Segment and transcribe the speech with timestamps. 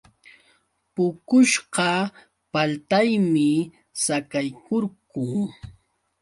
[0.93, 1.89] Puqushqa
[2.53, 3.49] paltaymi
[4.03, 5.29] saqaykurqun.